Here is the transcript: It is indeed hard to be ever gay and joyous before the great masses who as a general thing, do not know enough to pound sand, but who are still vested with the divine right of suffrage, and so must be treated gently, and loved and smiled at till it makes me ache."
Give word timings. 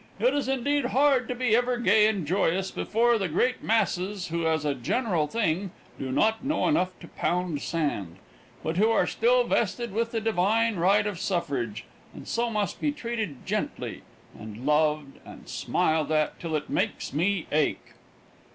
It 0.19 0.33
is 0.33 0.47
indeed 0.47 0.85
hard 0.85 1.27
to 1.27 1.35
be 1.35 1.55
ever 1.55 1.77
gay 1.77 2.07
and 2.07 2.25
joyous 2.25 2.71
before 2.71 3.19
the 3.19 3.27
great 3.27 3.61
masses 3.63 4.29
who 4.29 4.47
as 4.47 4.65
a 4.65 4.73
general 4.73 5.27
thing, 5.27 5.69
do 5.99 6.11
not 6.11 6.43
know 6.43 6.67
enough 6.67 6.89
to 7.01 7.07
pound 7.07 7.61
sand, 7.61 8.15
but 8.63 8.77
who 8.77 8.89
are 8.89 9.05
still 9.05 9.43
vested 9.43 9.93
with 9.93 10.09
the 10.09 10.19
divine 10.19 10.77
right 10.77 11.05
of 11.05 11.19
suffrage, 11.19 11.85
and 12.15 12.27
so 12.27 12.49
must 12.49 12.81
be 12.81 12.91
treated 12.91 13.45
gently, 13.45 14.01
and 14.35 14.65
loved 14.65 15.19
and 15.23 15.47
smiled 15.47 16.11
at 16.11 16.39
till 16.39 16.55
it 16.55 16.67
makes 16.67 17.13
me 17.13 17.45
ache." 17.51 17.91